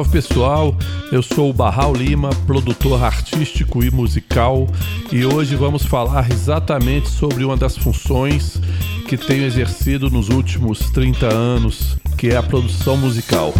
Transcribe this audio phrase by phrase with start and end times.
[0.00, 0.74] Salve pessoal,
[1.12, 4.66] eu sou o Barral Lima, produtor artístico e musical,
[5.12, 8.58] e hoje vamos falar exatamente sobre uma das funções
[9.06, 13.52] que tenho exercido nos últimos 30 anos, que é a produção musical.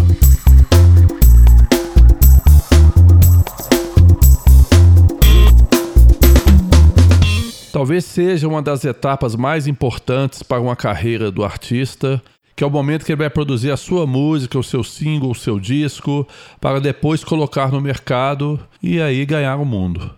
[7.71, 12.19] Talvez seja uma das etapas mais importantes para uma carreira do artista,
[12.61, 15.35] que é o momento que ele vai produzir a sua música, o seu single, o
[15.35, 16.27] seu disco,
[16.59, 20.13] para depois colocar no mercado e aí ganhar o mundo.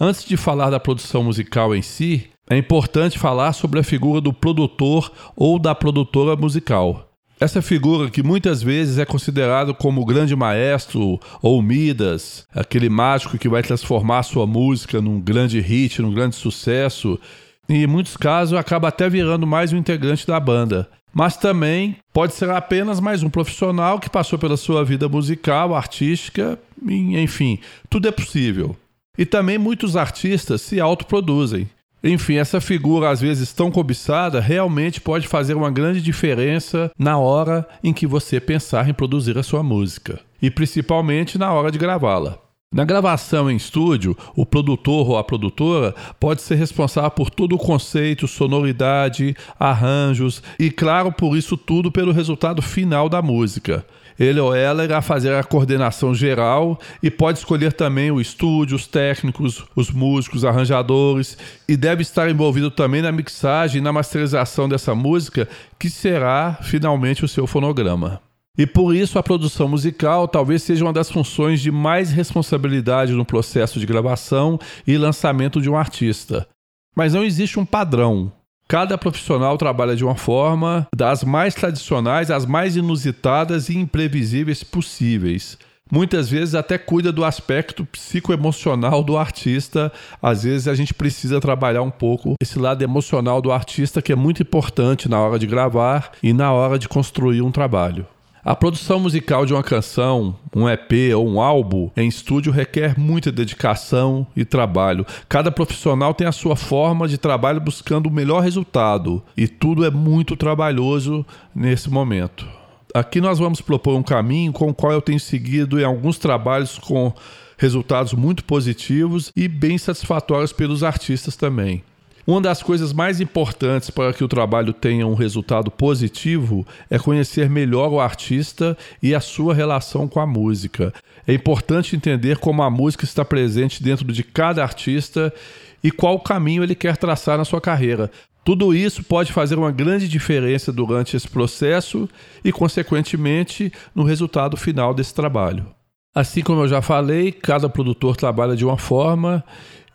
[0.00, 4.32] Antes de falar da produção musical em si, é importante falar sobre a figura do
[4.32, 7.10] produtor ou da produtora musical.
[7.38, 13.36] Essa figura que muitas vezes é considerado como o grande maestro ou Midas, aquele mágico
[13.36, 17.20] que vai transformar sua música num grande hit, num grande sucesso,
[17.68, 22.34] e em muitos casos acaba até virando mais um integrante da banda mas também pode
[22.34, 27.58] ser apenas mais um profissional que passou pela sua vida musical, artística, enfim,
[27.90, 28.76] tudo é possível.
[29.16, 31.68] E também muitos artistas se autoproduzem.
[32.02, 37.68] Enfim, essa figura, às vezes tão cobiçada, realmente pode fazer uma grande diferença na hora
[37.84, 42.38] em que você pensar em produzir a sua música, e principalmente na hora de gravá-la.
[42.72, 47.58] Na gravação em estúdio, o produtor ou a produtora pode ser responsável por todo o
[47.58, 53.84] conceito, sonoridade, arranjos e, claro, por isso tudo pelo resultado final da música.
[54.18, 58.86] Ele ou ela irá fazer a coordenação geral e pode escolher também o estúdio, os
[58.86, 61.36] técnicos, os músicos, arranjadores
[61.68, 65.46] e deve estar envolvido também na mixagem e na masterização dessa música,
[65.78, 68.31] que será finalmente o seu fonograma.
[68.56, 73.24] E por isso a produção musical talvez seja uma das funções de mais responsabilidade no
[73.24, 76.46] processo de gravação e lançamento de um artista.
[76.94, 78.30] Mas não existe um padrão.
[78.68, 85.58] Cada profissional trabalha de uma forma, das mais tradicionais às mais inusitadas e imprevisíveis possíveis.
[85.90, 89.92] Muitas vezes até cuida do aspecto psicoemocional do artista.
[90.22, 94.16] Às vezes a gente precisa trabalhar um pouco esse lado emocional do artista que é
[94.16, 98.06] muito importante na hora de gravar e na hora de construir um trabalho.
[98.44, 103.30] A produção musical de uma canção, um EP ou um álbum em estúdio requer muita
[103.30, 105.06] dedicação e trabalho.
[105.28, 109.92] Cada profissional tem a sua forma de trabalho buscando o melhor resultado e tudo é
[109.92, 112.44] muito trabalhoso nesse momento.
[112.92, 116.78] Aqui nós vamos propor um caminho com o qual eu tenho seguido em alguns trabalhos
[116.78, 117.14] com
[117.56, 121.84] resultados muito positivos e bem satisfatórios pelos artistas também.
[122.24, 127.50] Uma das coisas mais importantes para que o trabalho tenha um resultado positivo é conhecer
[127.50, 130.94] melhor o artista e a sua relação com a música.
[131.26, 135.34] É importante entender como a música está presente dentro de cada artista
[135.82, 138.08] e qual caminho ele quer traçar na sua carreira.
[138.44, 142.08] Tudo isso pode fazer uma grande diferença durante esse processo
[142.44, 145.66] e, consequentemente, no resultado final desse trabalho.
[146.14, 149.42] Assim como eu já falei, cada produtor trabalha de uma forma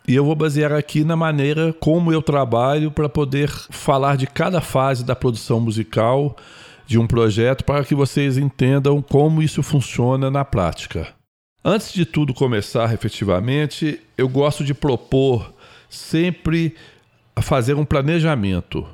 [0.08, 4.58] e eu vou basear aqui na maneira como eu trabalho para poder falar de cada
[4.58, 6.34] fase da produção musical
[6.86, 11.08] de um projeto para que vocês entendam como isso funciona na prática.
[11.62, 15.52] Antes de tudo começar efetivamente, eu gosto de propor
[15.90, 16.74] sempre
[17.42, 18.86] fazer um planejamento.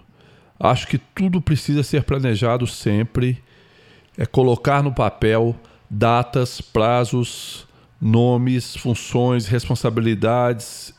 [0.58, 3.40] Acho que tudo precisa ser planejado sempre,
[4.18, 5.54] é colocar no papel
[5.88, 7.68] datas, prazos,
[8.00, 10.92] nomes, funções, responsabilidades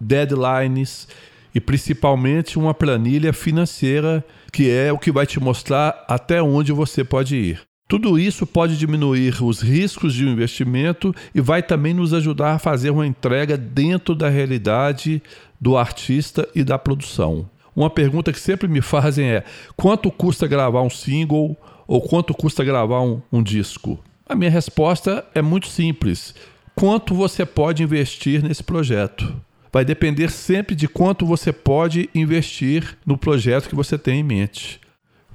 [0.00, 1.06] deadlines
[1.54, 7.04] e principalmente uma planilha financeira que é o que vai te mostrar até onde você
[7.04, 7.60] pode ir.
[7.88, 12.58] Tudo isso pode diminuir os riscos de um investimento e vai também nos ajudar a
[12.58, 15.20] fazer uma entrega dentro da realidade
[15.60, 17.50] do artista e da produção.
[17.74, 19.44] Uma pergunta que sempre me fazem é:
[19.76, 21.56] quanto custa gravar um single
[21.86, 23.98] ou quanto custa gravar um, um disco?
[24.28, 26.32] A minha resposta é muito simples:
[26.76, 29.34] quanto você pode investir nesse projeto?
[29.72, 34.80] Vai depender sempre de quanto você pode investir no projeto que você tem em mente.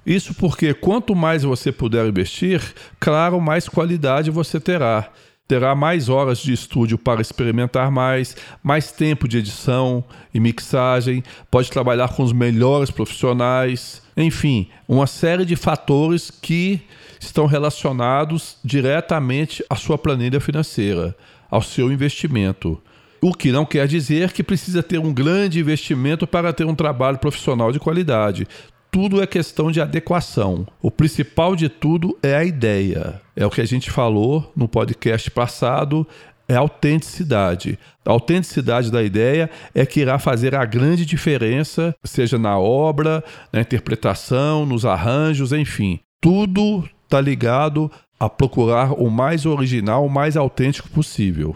[0.06, 2.62] Isso porque quanto mais você puder investir,
[3.00, 5.10] claro, mais qualidade você terá.
[5.48, 11.69] Terá mais horas de estúdio para experimentar mais, mais tempo de edição e mixagem, pode
[11.69, 16.81] trabalhar com os melhores profissionais, enfim, uma série de fatores que
[17.19, 21.15] estão relacionados diretamente à sua planilha financeira,
[21.50, 22.81] ao seu investimento.
[23.27, 27.18] O que não quer dizer que precisa ter um grande investimento para ter um trabalho
[27.18, 28.48] profissional de qualidade.
[28.92, 30.68] Tudo é questão de adequação.
[30.80, 33.19] O principal de tudo é a ideia.
[33.36, 36.07] É o que a gente falou no podcast passado,
[36.48, 37.80] é a autenticidade.
[38.06, 43.60] A autenticidade da ideia é que irá fazer a grande diferença, seja na obra, na
[43.60, 46.00] interpretação, nos arranjos, enfim.
[46.22, 51.56] Tudo está ligado a procurar o mais original, o mais autêntico possível.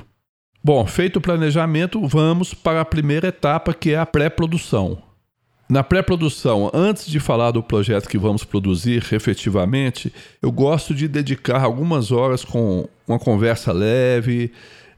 [0.62, 5.02] Bom, feito o planejamento, vamos para a primeira etapa, que é a pré-produção.
[5.70, 10.12] Na pré-produção, antes de falar do projeto que vamos produzir efetivamente,
[10.42, 14.52] eu gosto de dedicar algumas horas com uma conversa leve,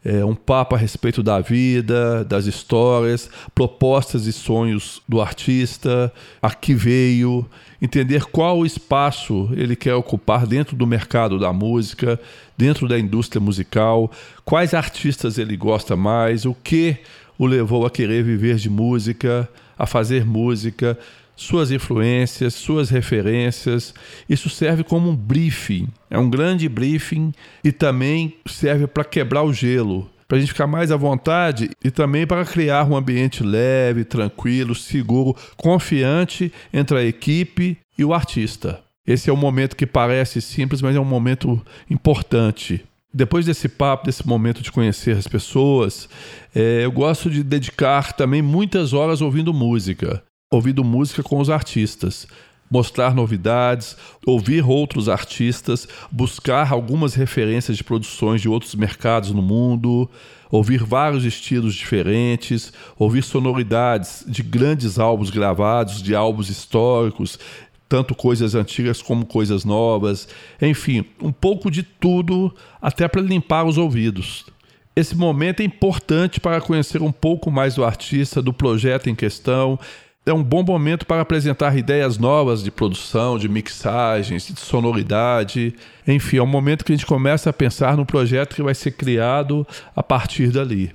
[0.03, 6.11] é, um papo a respeito da vida, das histórias, propostas e sonhos do artista,
[6.41, 7.45] a que veio,
[7.81, 12.19] entender qual espaço ele quer ocupar dentro do mercado da música,
[12.57, 14.11] dentro da indústria musical,
[14.43, 16.97] quais artistas ele gosta mais, o que
[17.37, 19.47] o levou a querer viver de música,
[19.77, 20.97] a fazer música,
[21.41, 23.93] suas influências, suas referências.
[24.29, 27.33] Isso serve como um briefing, é um grande briefing
[27.63, 31.89] e também serve para quebrar o gelo, para a gente ficar mais à vontade e
[31.89, 38.79] também para criar um ambiente leve, tranquilo, seguro, confiante entre a equipe e o artista.
[39.05, 41.59] Esse é um momento que parece simples, mas é um momento
[41.89, 42.85] importante.
[43.13, 46.07] Depois desse papo, desse momento de conhecer as pessoas,
[46.55, 52.27] é, eu gosto de dedicar também muitas horas ouvindo música ouvindo música com os artistas,
[52.69, 53.95] mostrar novidades,
[54.25, 60.09] ouvir outros artistas, buscar algumas referências de produções de outros mercados no mundo,
[60.51, 67.39] ouvir vários estilos diferentes, ouvir sonoridades de grandes álbuns gravados, de álbuns históricos,
[67.87, 70.27] tanto coisas antigas como coisas novas,
[70.61, 74.45] enfim, um pouco de tudo, até para limpar os ouvidos.
[74.93, 79.79] Esse momento é importante para conhecer um pouco mais do artista, do projeto em questão
[80.25, 85.73] é um bom momento para apresentar ideias novas de produção, de mixagens, de sonoridade.
[86.07, 88.91] Enfim, é um momento que a gente começa a pensar no projeto que vai ser
[88.91, 89.65] criado
[89.95, 90.93] a partir dali.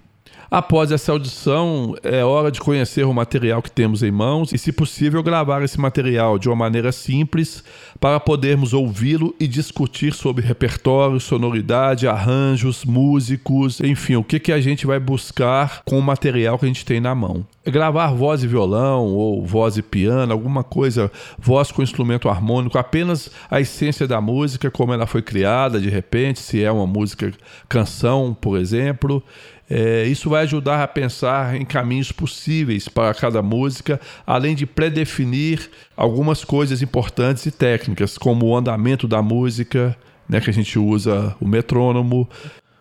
[0.51, 4.71] Após essa audição, é hora de conhecer o material que temos em mãos e, se
[4.71, 7.65] possível, gravar esse material de uma maneira simples
[7.99, 14.61] para podermos ouvi-lo e discutir sobre repertório, sonoridade, arranjos, músicos, enfim, o que, que a
[14.61, 17.45] gente vai buscar com o material que a gente tem na mão.
[17.67, 23.29] Gravar voz e violão ou voz e piano, alguma coisa, voz com instrumento harmônico, apenas
[23.51, 27.33] a essência da música, como ela foi criada, de repente, se é uma música
[27.69, 29.21] canção, por exemplo.
[29.69, 35.69] É, isso vai ajudar a pensar em caminhos possíveis para cada música, além de predefinir
[35.97, 39.97] algumas coisas importantes e técnicas, como o andamento da música,
[40.29, 42.29] né, que a gente usa o metrônomo,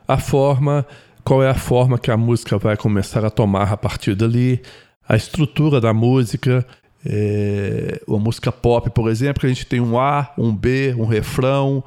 [0.07, 0.85] a forma,
[1.23, 4.61] qual é a forma que a música vai começar a tomar a partir dali,
[5.07, 6.65] a estrutura da música,
[7.03, 11.05] é, uma música pop, por exemplo, que a gente tem um A, um B, um
[11.05, 11.83] refrão,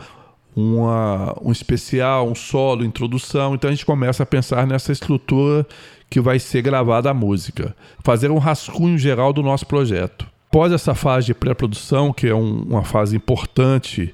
[0.58, 3.54] uma, um especial, um solo, introdução.
[3.54, 5.64] Então a gente começa a pensar nessa estrutura
[6.10, 7.76] que vai ser gravada a música.
[8.02, 10.26] Fazer um rascunho geral do nosso projeto.
[10.48, 14.12] Após essa fase de pré-produção, que é um, uma fase importante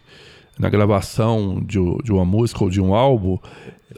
[0.58, 3.38] na gravação de, de, uma música ou de um álbum,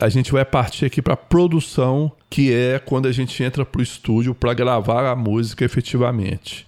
[0.01, 3.81] a gente vai partir aqui para a produção, que é quando a gente entra para
[3.81, 6.65] o estúdio para gravar a música efetivamente.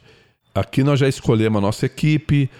[0.52, 2.50] Aqui nós já escolhemos a nossa equipe,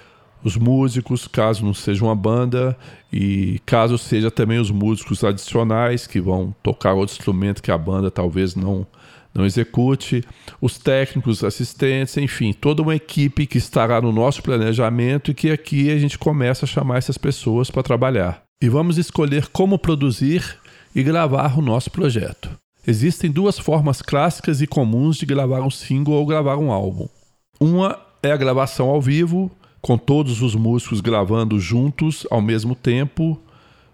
[0.43, 2.76] os músicos, caso não seja uma banda,
[3.12, 8.11] e caso seja também os músicos adicionais que vão tocar outro instrumento que a banda
[8.11, 8.87] talvez não
[9.35, 10.25] não execute,
[10.61, 15.91] os técnicos, assistentes, enfim, toda uma equipe que estará no nosso planejamento e que aqui
[15.91, 18.43] a gente começa a chamar essas pessoas para trabalhar.
[18.60, 20.58] E vamos escolher como produzir
[20.94, 22.51] e gravar o nosso projeto.
[22.86, 27.06] Existem duas formas clássicas e comuns de gravar um single ou gravar um álbum.
[27.60, 33.41] Uma é a gravação ao vivo, com todos os músicos gravando juntos ao mesmo tempo,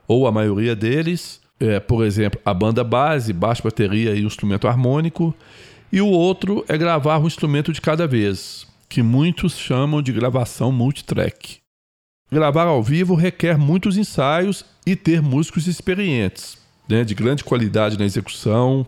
[0.06, 1.40] ou a maioria deles.
[1.60, 5.34] É, por exemplo, a banda base, baixo, bateria e instrumento harmônico.
[5.92, 10.72] E o outro é gravar um instrumento de cada vez, que muitos chamam de gravação
[10.72, 11.58] multitrack.
[12.30, 18.04] Gravar ao vivo requer muitos ensaios e ter músicos experientes, né, de grande qualidade na
[18.04, 18.84] execução.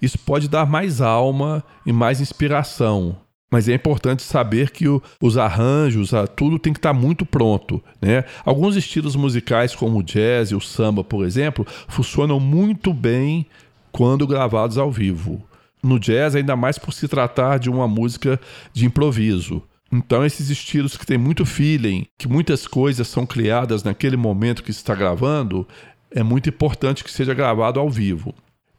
[0.00, 3.16] Isso pode dar mais alma e mais inspiração,
[3.50, 7.24] mas é importante saber que o, os arranjos, a, tudo tem que estar tá muito
[7.24, 7.82] pronto.
[8.00, 8.24] Né?
[8.44, 13.46] Alguns estilos musicais, como o jazz e o samba, por exemplo, funcionam muito bem
[13.92, 15.42] quando gravados ao vivo.
[15.82, 18.40] No jazz, ainda mais por se tratar de uma música
[18.72, 19.62] de improviso.
[19.92, 24.72] Então, esses estilos que têm muito feeling, que muitas coisas são criadas naquele momento que
[24.72, 25.68] se está gravando,
[26.10, 28.34] é muito importante que seja gravado ao vivo.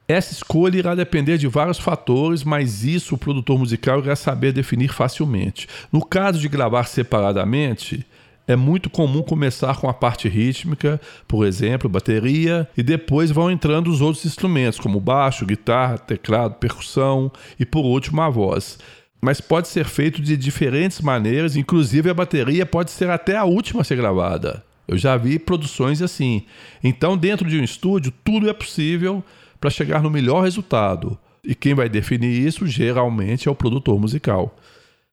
[0.08, 4.90] Essa escolha irá depender de vários fatores, mas isso o produtor musical irá saber definir
[4.94, 5.68] facilmente.
[5.92, 8.06] No caso de gravar separadamente,
[8.48, 13.90] é muito comum começar com a parte rítmica, por exemplo, bateria, e depois vão entrando
[13.90, 18.78] os outros instrumentos, como baixo, guitarra, teclado, percussão e por último a voz.
[19.20, 23.82] Mas pode ser feito de diferentes maneiras, inclusive a bateria pode ser até a última
[23.82, 24.64] a ser gravada.
[24.88, 26.44] Eu já vi produções assim.
[26.84, 29.24] Então, dentro de um estúdio, tudo é possível
[29.66, 31.18] para chegar no melhor resultado.
[31.44, 34.56] E quem vai definir isso geralmente é o produtor musical.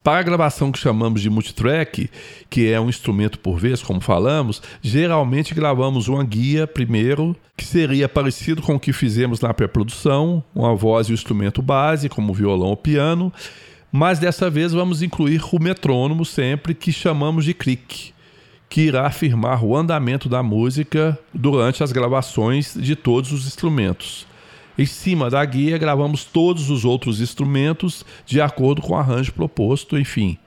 [0.05, 2.11] Para a gravação que chamamos de multitrack,
[2.51, 8.11] que é um instrumento por vez, como falamos, geralmente gravamos uma guia primeiro, que seria
[8.11, 12.69] parecido com o que fizemos na pré-produção, uma voz e o instrumento base, como violão
[12.69, 13.33] ou piano,
[13.91, 18.13] mas dessa vez vamos incluir o metrônomo sempre, que chamamos de click,
[18.69, 24.31] que irá afirmar o andamento da música durante as gravações de todos os instrumentos.
[24.79, 29.99] Em cima da guia, gravamos todos os outros instrumentos de acordo com o arranjo proposto,
[29.99, 30.39] enfim.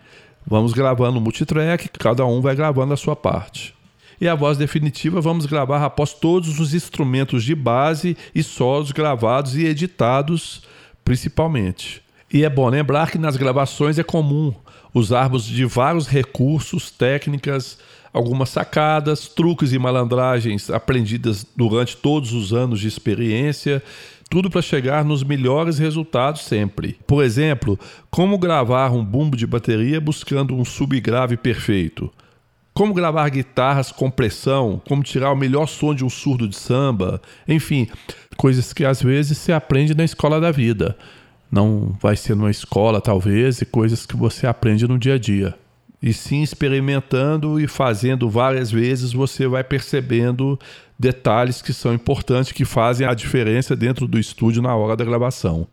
[0.46, 3.74] Vamos gravando multitrack, cada um vai gravando a sua parte.
[4.20, 9.55] E a voz definitiva vamos gravar após todos os instrumentos de base e solos gravados
[9.55, 10.63] e editados,
[11.03, 12.01] principalmente.
[12.32, 14.53] E é bom lembrar que nas gravações é comum
[14.94, 17.77] usarmos de vários recursos, técnicas,
[18.13, 23.84] algumas sacadas, truques e malandragens aprendidas durante todos os anos de experiência,
[24.29, 26.98] tudo para chegar nos melhores resultados sempre.
[27.08, 27.79] Por exemplo,
[28.10, 32.12] como gravar um bumbo de bateria buscando um subgrave perfeito.
[32.74, 37.22] Como gravar guitarras com pressão, como tirar o melhor som de um surdo de samba,
[37.48, 37.88] enfim,
[38.36, 40.98] coisas que às vezes se aprende na escola da vida.
[41.50, 45.55] Não vai ser numa escola, talvez, e coisas que você aprende no dia a dia
[46.05, 50.60] e sim experimentando e fazendo várias vezes você vai percebendo
[50.98, 55.68] detalhes que são importantes, que fazem a diferença dentro do estúdio na hora da gravação.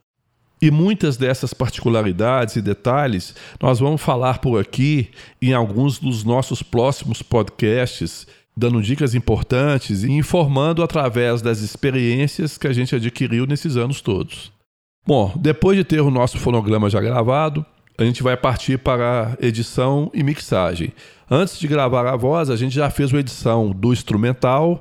[0.61, 5.11] E muitas dessas particularidades e detalhes nós vamos falar por aqui
[5.41, 12.69] em alguns dos nossos próximos podcasts, dando dicas importantes e informando através das experiências que
[12.69, 14.53] a gente adquiriu nesses anos todos.
[15.05, 17.67] Bom, depois de ter o nosso fonograma já gravado,
[17.99, 20.93] a gente vai partir para edição e mixagem.
[21.29, 24.81] Antes de gravar a voz, a gente já fez uma edição do instrumental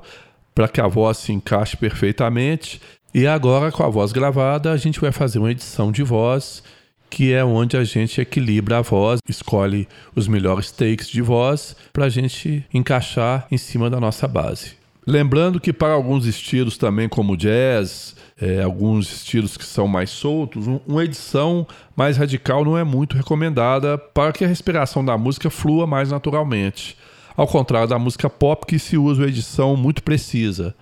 [0.54, 2.80] para que a voz se encaixe perfeitamente.
[3.14, 6.62] E agora, com a voz gravada, a gente vai fazer uma edição de voz,
[7.10, 12.06] que é onde a gente equilibra a voz, escolhe os melhores takes de voz para
[12.06, 14.82] a gente encaixar em cima da nossa base.
[15.06, 20.66] Lembrando que para alguns estilos também, como jazz, é, alguns estilos que são mais soltos,
[20.66, 21.66] um, uma edição
[21.96, 26.96] mais radical não é muito recomendada para que a respiração da música flua mais naturalmente.
[27.36, 30.74] Ao contrário da música pop, que se usa uma edição muito precisa.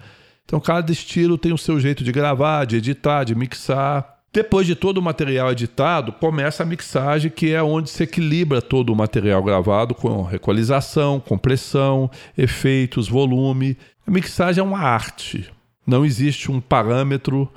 [0.45, 4.19] Então, cada estilo tem o seu jeito de gravar, de editar, de mixar.
[4.33, 8.93] Depois de todo o material editado, começa a mixagem, que é onde se equilibra todo
[8.93, 13.77] o material gravado com equalização, compressão, efeitos, volume.
[14.07, 15.49] A mixagem é uma arte.
[15.87, 17.49] Não existe um parâmetro,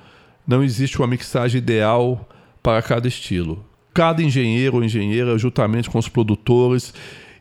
[0.48, 2.28] não existe uma mixagem ideal
[2.62, 3.66] para cada estilo.
[3.94, 6.94] Cada engenheiro ou engenheira, juntamente com os produtores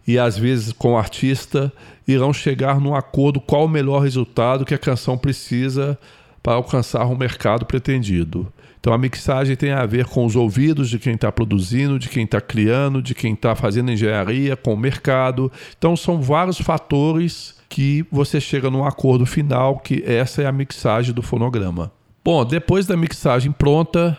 [0.06, 1.73] e às vezes com o artista,
[2.06, 5.99] irão chegar num acordo qual o melhor resultado que a canção precisa
[6.42, 8.52] para alcançar o mercado pretendido.
[8.80, 12.25] Então a mixagem tem a ver com os ouvidos de quem está produzindo, de quem
[12.25, 15.52] está criando, de quem está fazendo engenharia, com o mercado.
[15.78, 21.14] Então são vários fatores que você chega num acordo final que essa é a mixagem
[21.14, 21.92] do fonograma.
[22.25, 24.18] Bom, depois da mixagem pronta,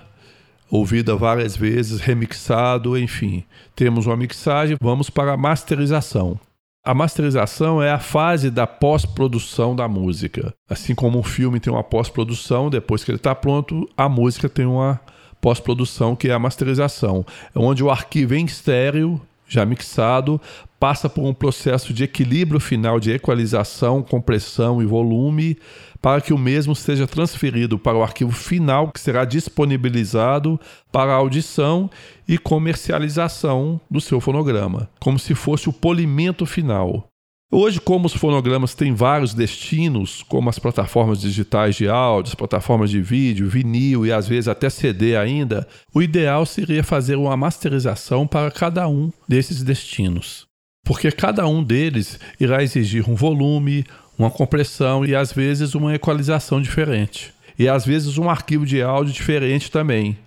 [0.74, 3.44] ouvida várias vezes, remixado, enfim,
[3.76, 6.40] temos uma mixagem, vamos para a masterização.
[6.84, 10.52] A masterização é a fase da pós-produção da música.
[10.68, 14.66] Assim como um filme tem uma pós-produção, depois que ele está pronto, a música tem
[14.66, 15.00] uma
[15.40, 17.24] pós-produção que é a masterização.
[17.56, 19.22] É onde o arquivo em estéreo
[19.54, 20.40] já mixado,
[20.80, 25.58] passa por um processo de equilíbrio final de equalização, compressão e volume,
[26.02, 30.60] para que o mesmo seja transferido para o arquivo final que será disponibilizado
[30.92, 31.90] para audição
[32.28, 37.13] e comercialização do seu fonograma, como se fosse o polimento final.
[37.56, 42.90] Hoje, como os fonogramas têm vários destinos, como as plataformas digitais de áudio, as plataformas
[42.90, 48.26] de vídeo, vinil e às vezes até CD ainda, o ideal seria fazer uma masterização
[48.26, 50.48] para cada um desses destinos.
[50.84, 53.86] Porque cada um deles irá exigir um volume,
[54.18, 57.32] uma compressão e às vezes uma equalização diferente.
[57.60, 60.18] E às vezes um arquivo de áudio diferente também.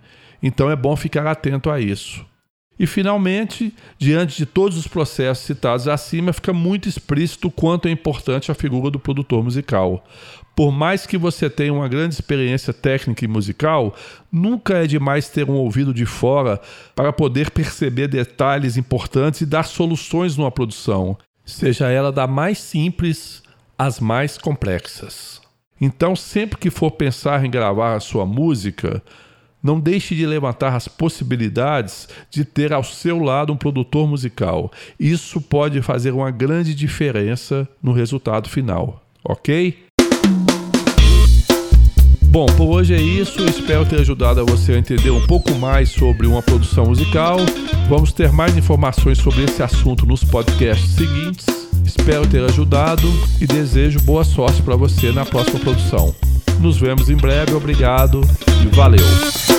[0.40, 2.25] Então é bom ficar atento a isso.
[2.78, 7.90] E, finalmente, diante de todos os processos citados acima, fica muito explícito o quanto é
[7.90, 10.04] importante a figura do produtor musical.
[10.54, 13.95] Por mais que você tenha uma grande experiência técnica e musical,
[14.30, 16.61] nunca é demais ter um ouvido de fora
[16.95, 23.42] para poder perceber detalhes importantes e dar soluções numa produção, seja ela da mais simples
[23.78, 25.40] às mais complexas.
[25.78, 29.02] Então, sempre que for pensar em gravar a sua música,
[29.66, 34.70] Não deixe de levantar as possibilidades de ter ao seu lado um produtor musical.
[34.99, 39.76] Isso pode fazer uma grande diferença no resultado final, ok?
[42.23, 43.44] Bom, por hoje é isso.
[43.44, 47.38] Espero ter ajudado você a entender um pouco mais sobre uma produção musical.
[47.88, 51.44] Vamos ter mais informações sobre esse assunto nos podcasts seguintes.
[51.85, 53.08] Espero ter ajudado
[53.40, 56.14] e desejo boa sorte para você na próxima produção.
[56.61, 58.20] Nos vemos em breve, obrigado
[58.64, 59.55] e valeu!